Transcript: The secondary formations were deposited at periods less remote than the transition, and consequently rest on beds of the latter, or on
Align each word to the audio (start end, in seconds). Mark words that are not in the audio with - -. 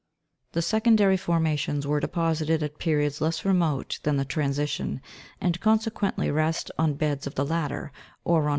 The 0.53 0.63
secondary 0.63 1.15
formations 1.15 1.85
were 1.85 1.99
deposited 1.99 2.63
at 2.63 2.79
periods 2.79 3.21
less 3.21 3.45
remote 3.45 3.99
than 4.01 4.17
the 4.17 4.25
transition, 4.25 4.99
and 5.39 5.59
consequently 5.61 6.31
rest 6.31 6.71
on 6.75 6.95
beds 6.95 7.27
of 7.27 7.35
the 7.35 7.45
latter, 7.45 7.91
or 8.25 8.47
on 8.47 8.49